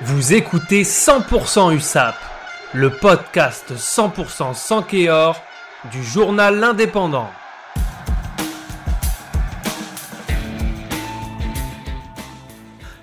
[0.00, 2.16] Vous écoutez 100% USAP,
[2.72, 5.40] le podcast 100% sans Kéor
[5.92, 7.28] du journal L'Indépendant.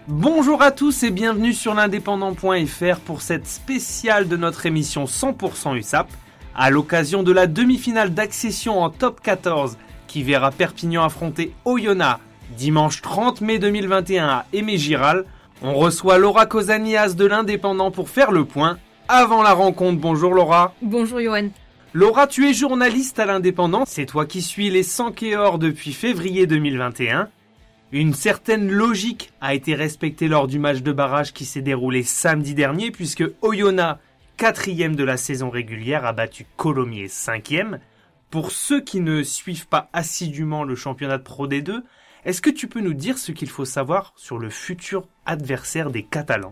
[0.08, 6.10] Bonjour à tous et bienvenue sur l'indépendant.fr pour cette spéciale de notre émission 100% USAP
[6.56, 9.78] à l'occasion de la demi-finale d'accession en top 14
[10.08, 12.20] qui verra Perpignan affronter Oyonnax
[12.58, 15.26] dimanche 30 mai 2021 à Aimé Giral
[15.62, 18.78] on reçoit Laura Cosanias de l'Indépendant pour faire le point
[19.08, 20.00] avant la rencontre.
[20.00, 20.74] Bonjour Laura.
[20.82, 21.50] Bonjour Johan.
[21.94, 23.84] Laura, tu es journaliste à l'Indépendant.
[23.86, 27.30] C'est toi qui suis les 100 or depuis février 2021.
[27.92, 32.54] Une certaine logique a été respectée lors du match de barrage qui s'est déroulé samedi
[32.54, 34.00] dernier puisque Oyonnax,
[34.38, 37.80] quatrième de la saison régulière, a battu Colomiers cinquième.
[38.30, 41.82] Pour ceux qui ne suivent pas assidûment le championnat de Pro D2,
[42.26, 46.04] est-ce que tu peux nous dire ce qu'il faut savoir sur le futur adversaire des
[46.04, 46.52] Catalans?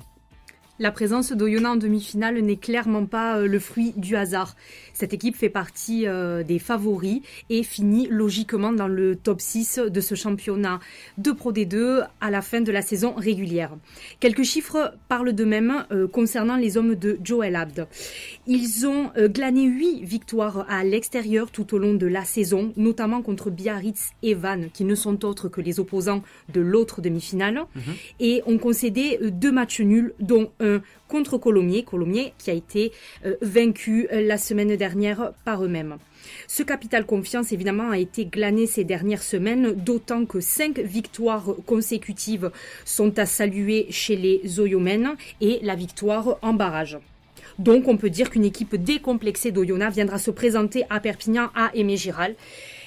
[0.79, 4.55] La présence d'Oyonnax en demi-finale n'est clairement pas euh, le fruit du hasard.
[4.93, 10.01] Cette équipe fait partie euh, des favoris et finit logiquement dans le top 6 de
[10.01, 10.79] ce championnat
[11.17, 13.71] de Pro D2 à la fin de la saison régulière.
[14.19, 17.87] Quelques chiffres parlent d'eux-mêmes euh, concernant les hommes de Joel Abd.
[18.45, 23.49] Ils ont glané 8 victoires à l'extérieur tout au long de la saison, notamment contre
[23.49, 26.21] Biarritz et Vannes, qui ne sont autres que les opposants
[26.53, 27.81] de l'autre demi-finale, mhm.
[28.19, 30.66] et ont concédé deux matchs nuls, dont un
[31.07, 32.91] contre Colomiers, Colomiers qui a été
[33.25, 35.97] euh, vaincu euh, la semaine dernière par eux-mêmes.
[36.47, 42.51] Ce capital confiance, évidemment, a été glané ces dernières semaines, d'autant que cinq victoires consécutives
[42.85, 46.97] sont à saluer chez les Oyomènes et la victoire en barrage.
[47.59, 51.97] Donc, on peut dire qu'une équipe décomplexée d'Oyonnax viendra se présenter à Perpignan, à Aimé
[51.97, 52.35] Giral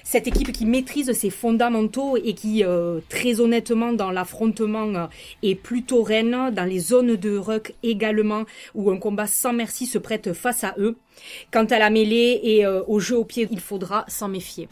[0.04, 5.06] cette équipe qui maîtrise ses fondamentaux et qui, euh, très honnêtement, dans l'affrontement, euh,
[5.42, 9.98] est plutôt reine, dans les zones de ruck également, où un combat sans merci se
[9.98, 10.96] prête face à eux.
[11.52, 14.68] Quant à la mêlée et euh, au jeu au pied, il faudra s'en méfier.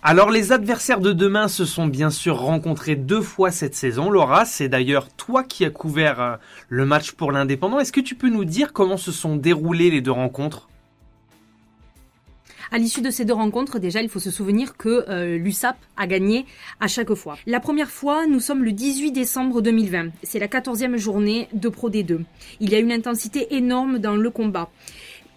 [0.00, 4.10] Alors les adversaires de demain se sont bien sûr rencontrés deux fois cette saison.
[4.10, 6.38] Laura, c'est d'ailleurs toi qui as couvert
[6.68, 7.80] le match pour l'indépendant.
[7.80, 10.67] Est-ce que tu peux nous dire comment se sont déroulées les deux rencontres?
[12.70, 16.06] À l'issue de ces deux rencontres, déjà, il faut se souvenir que euh, l'USAP a
[16.06, 16.46] gagné
[16.80, 17.38] à chaque fois.
[17.46, 20.10] La première fois, nous sommes le 18 décembre 2020.
[20.22, 22.20] C'est la 14e journée de Pro D2.
[22.60, 24.70] Il y a une intensité énorme dans le combat.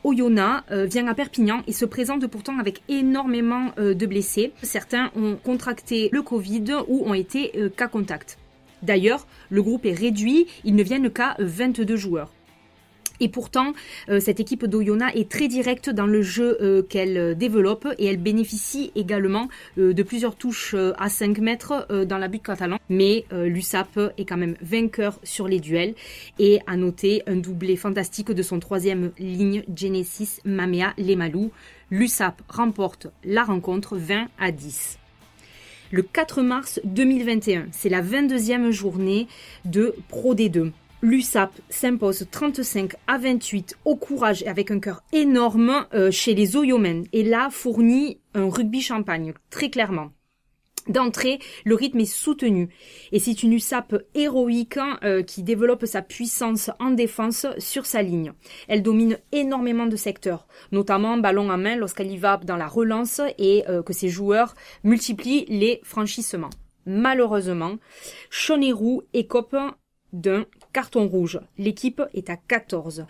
[0.04, 4.52] Oyonnax euh, vient à Perpignan et se présente pourtant avec énormément euh, de blessés.
[4.64, 8.38] Certains ont contracté le Covid ou ont été cas contact.
[8.82, 12.32] D'ailleurs, le groupe est réduit, ils ne viennent qu'à 22 joueurs.
[13.22, 13.74] Et pourtant,
[14.10, 18.08] euh, cette équipe d'Oyonnax est très directe dans le jeu euh, qu'elle euh, développe et
[18.08, 22.78] elle bénéficie également de plusieurs touches à 5 mètres dans la butte catalan.
[22.90, 25.94] Mais l'USAP est quand même vainqueur sur les duels
[26.40, 31.52] et à noter un doublé fantastique de son troisième ligne Genesis Mamea Lemalou.
[31.92, 34.98] L'USAP remporte la rencontre 20 à 10
[35.92, 37.68] le 4 mars 2021.
[37.72, 39.28] C'est la 22e journée
[39.66, 40.72] de Pro D2
[41.02, 46.56] l'USAP s'impose 35 à 28 au courage et avec un cœur énorme euh, chez les
[46.56, 50.12] Oyomens et là fournit un rugby champagne, très clairement.
[50.88, 52.70] D'entrée, le rythme est soutenu
[53.12, 58.02] et c'est une USAP héroïque hein, euh, qui développe sa puissance en défense sur sa
[58.02, 58.34] ligne.
[58.68, 63.22] Elle domine énormément de secteurs, notamment ballon à main lorsqu'elle y va dans la relance
[63.38, 66.50] et euh, que ses joueurs multiplient les franchissements.
[66.88, 67.76] Malheureusement,
[68.32, 69.56] Chonerou écope
[70.14, 71.40] d'un carton rouge.
[71.58, 73.06] L'équipe est à 14.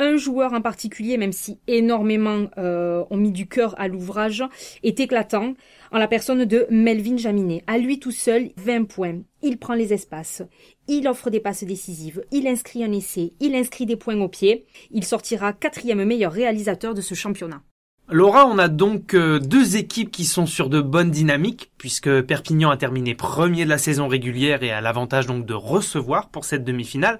[0.00, 4.44] Un joueur en particulier, même si énormément euh, ont mis du cœur à l'ouvrage,
[4.84, 5.54] est éclatant
[5.90, 7.64] en la personne de Melvin Jaminet.
[7.66, 9.22] À lui tout seul, 20 points.
[9.42, 10.42] Il prend les espaces.
[10.86, 12.24] Il offre des passes décisives.
[12.30, 13.32] Il inscrit un essai.
[13.40, 14.66] Il inscrit des points au pied.
[14.92, 17.62] Il sortira quatrième meilleur réalisateur de ce championnat.
[18.10, 22.70] Laura, on a donc euh, deux équipes qui sont sur de bonnes dynamiques, puisque Perpignan
[22.70, 26.64] a terminé premier de la saison régulière et a l'avantage donc de recevoir pour cette
[26.64, 27.18] demi-finale.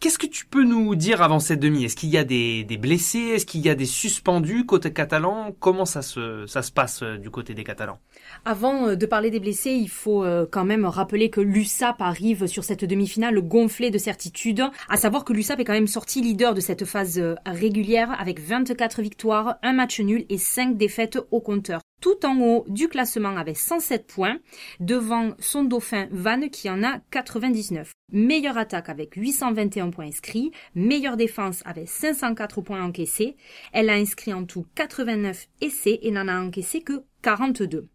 [0.00, 1.84] Qu'est-ce que tu peux nous dire avant cette demi?
[1.84, 3.18] Est-ce qu'il y a des, blessés?
[3.18, 5.54] Est-ce qu'il y a des suspendus côté catalan?
[5.60, 8.00] Comment ça se, ça se passe euh, du côté des Catalans?
[8.44, 12.46] Avant euh, de parler des blessés, il faut euh, quand même rappeler que l'USAP arrive
[12.46, 14.62] sur cette demi-finale gonflée de certitude.
[14.88, 19.02] À savoir que l'USAP est quand même sorti leader de cette phase régulière avec 24
[19.02, 23.56] victoires, un match nul et 5 défaites au compteur tout en haut du classement avec
[23.56, 24.38] 107 points,
[24.80, 27.92] devant son dauphin Van qui en a 99.
[28.12, 33.36] Meilleure attaque avec 821 points inscrits, meilleure défense avec 504 points encaissés.
[33.72, 37.88] Elle a inscrit en tout 89 essais et n'en a encaissé que 42.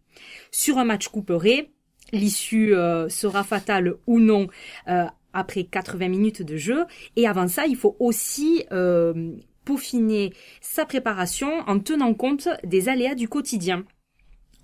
[0.50, 1.70] Sur un match couperé,
[2.12, 4.48] l'issue euh, sera fatale ou non
[4.88, 6.84] euh, après 80 minutes de jeu.
[7.16, 9.32] Et avant ça, il faut aussi euh,
[9.64, 13.84] peaufiner sa préparation en tenant compte des aléas du quotidien.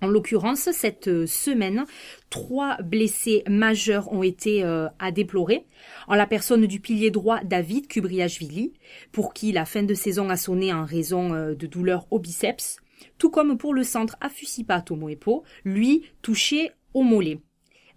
[0.01, 1.85] En l'occurrence, cette semaine,
[2.29, 5.65] trois blessés majeurs ont été euh, à déplorer,
[6.07, 8.73] en la personne du pilier droit David Kubriashvili,
[9.13, 12.77] pour qui la fin de saison a sonné en raison euh, de douleurs au biceps,
[13.17, 17.39] tout comme pour le centre Afusipa Tomoepo, lui touché au mollet.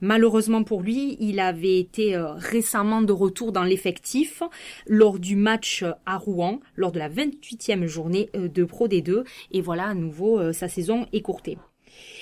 [0.00, 4.42] Malheureusement pour lui, il avait été euh, récemment de retour dans l'effectif
[4.86, 9.86] lors du match à Rouen, lors de la 28e journée de Pro D2, et voilà
[9.86, 11.58] à nouveau sa saison écourtée.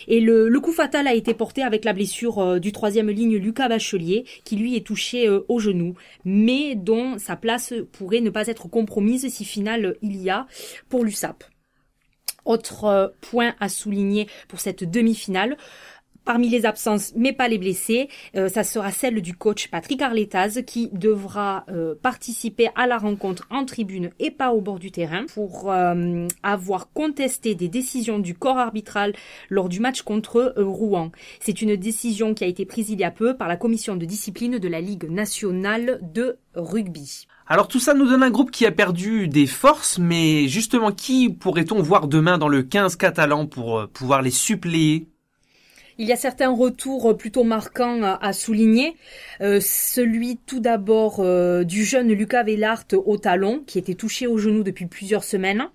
[0.08, 3.68] Et le, coup fatal a été porté avec la blessure euh, du troisième ligne Lucas
[3.68, 5.94] Bachelier, qui lui est touché euh, au genou,
[6.24, 10.46] mais dont sa place pourrait ne pas être compromise si finale il y a
[10.88, 11.44] pour l'USAP.
[12.46, 15.56] Autre euh, point à souligner pour cette demi-finale,
[16.26, 20.64] Parmi les absences, mais pas les blessés, euh, ça sera celle du coach Patrick Arletaz
[20.66, 25.26] qui devra euh, participer à la rencontre en tribune et pas au bord du terrain
[25.32, 29.14] pour euh, avoir contesté des décisions du corps arbitral
[29.50, 31.12] lors du match contre Rouen.
[31.38, 34.04] C'est une décision qui a été prise il y a peu par la commission de
[34.04, 37.28] discipline de la Ligue nationale de rugby.
[37.48, 41.28] Alors tout ça nous donne un groupe qui a perdu des forces, mais justement qui
[41.30, 45.06] pourrait-on voir demain dans le 15 catalan pour pouvoir les suppléer?
[45.98, 48.96] Il y a certains retours plutôt marquants à, souligner.
[49.40, 54.36] Euh, celui tout d'abord euh, du jeune Lucas Vellart au talon, qui était touché au
[54.36, 55.70] genou depuis plusieurs semaines.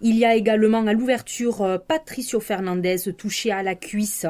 [0.00, 4.26] Il y a également à l'ouverture euh, Patricio Fernandez touché à la cuisse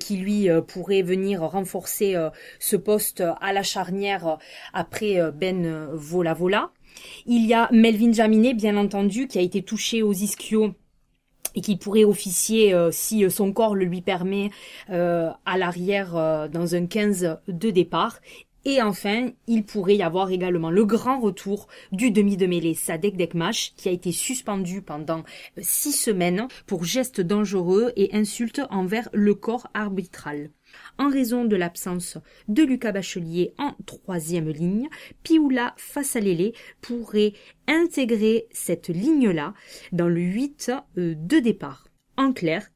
[0.00, 2.16] qui lui pourrait venir renforcer
[2.58, 4.38] ce poste à la charnière
[4.72, 6.72] après Ben Vola Vola.
[7.26, 10.74] Il y a Melvin Jaminet bien entendu qui a été touché aux ischios
[11.54, 14.50] et qui pourrait officier euh, si euh, son corps le lui permet
[14.90, 18.20] euh, à l'arrière dans un 15 de départ.
[18.64, 23.16] Et enfin, il pourrait y avoir également le grand retour du demi de mêlée Sadek
[23.16, 25.24] Dekmash qui a été suspendu pendant
[25.58, 30.50] six semaines pour gestes dangereux et insultes envers le corps arbitral
[30.98, 32.18] en raison de l'absence
[32.48, 34.88] de Lucas Bachelier en troisième ligne,
[35.22, 37.32] Pioula Fassalele pourrait
[37.66, 39.54] intégrer cette ligne-là
[39.92, 41.88] dans le 8 euh, de départ.
[42.16, 42.68] En clair,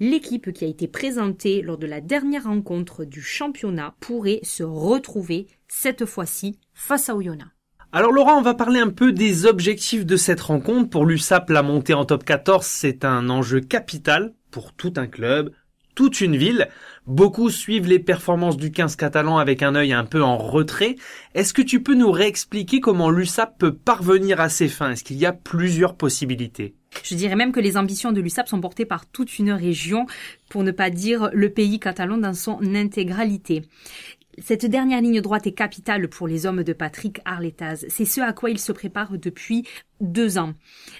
[0.00, 5.46] l'équipe qui a été présentée lors de la dernière rencontre du championnat pourrait se retrouver
[5.68, 7.50] cette fois-ci face à Oyonnax.
[7.92, 10.90] Alors Laura, on va parler un peu des objectifs de cette rencontre.
[10.90, 15.52] Pour l'USAP, la montée en top 14, c'est un enjeu capital pour tout un club,
[15.94, 16.68] toute une ville.
[17.06, 20.96] Beaucoup suivent les performances du 15 catalan avec un œil un peu en retrait.
[21.34, 24.90] Est-ce que tu peux nous réexpliquer comment l'USAP peut parvenir à ses fins?
[24.90, 26.74] Est-ce qu'il y a plusieurs possibilités?
[27.06, 30.06] Je dirais même que les ambitions de l'USAP sont portées par toute une région,
[30.48, 33.62] pour ne pas dire le pays catalan dans son intégralité.
[34.38, 37.86] Cette dernière ligne droite est capitale pour les hommes de Patrick Arletaz.
[37.88, 39.66] C'est ce à quoi il se prépare depuis
[40.00, 40.52] deux ans.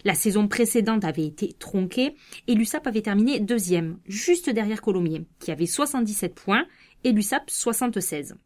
[0.04, 2.14] La saison précédente avait été tronquée
[2.46, 6.64] et l'USAP avait terminé deuxième, juste derrière Colomiers, qui avait 77 points
[7.04, 8.36] et l'USAP 76.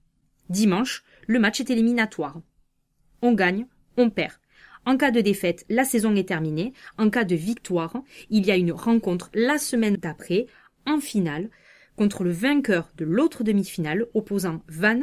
[0.49, 2.41] Dimanche, le match est éliminatoire.
[3.23, 3.67] On gagne,
[3.97, 4.33] on perd.
[4.87, 6.73] En cas de défaite, la saison est terminée.
[6.99, 10.47] En cas de victoire, il y a une rencontre la semaine d'après,
[10.87, 11.51] en finale,
[11.97, 15.03] contre le vainqueur de l'autre demi-finale opposant Van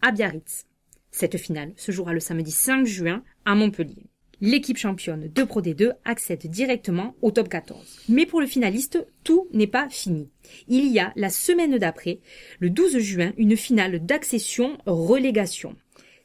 [0.00, 0.66] à Biarritz.
[1.10, 4.06] Cette finale se jouera le samedi 5 juin à Montpellier.
[4.40, 8.04] L'équipe championne de Pro D2 accède directement au top 14.
[8.08, 10.30] Mais pour le finaliste, tout n'est pas fini.
[10.68, 12.20] Il y a la semaine d'après,
[12.60, 15.74] le 12 juin, une finale d'accession relégation.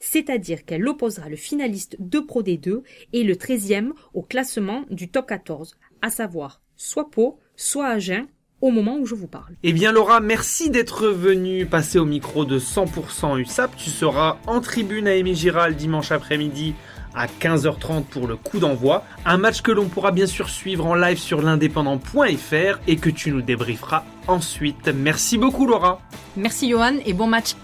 [0.05, 2.81] C'est-à-dire qu'elle opposera le finaliste de Pro D2
[3.13, 8.25] et le 13e au classement du top 14, à savoir soit Pau, soit Agen
[8.60, 9.55] au moment où je vous parle.
[9.63, 13.77] Eh bien Laura, merci d'être venue passer au micro de 100% USAP.
[13.77, 16.74] Tu seras en tribune à Émy Giral dimanche après-midi
[17.15, 19.05] à 15h30 pour le coup d'envoi.
[19.25, 23.31] Un match que l'on pourra bien sûr suivre en live sur l'indépendant.fr et que tu
[23.31, 24.89] nous débrieferas ensuite.
[24.93, 26.01] Merci beaucoup Laura.
[26.36, 27.55] Merci Johan et bon match.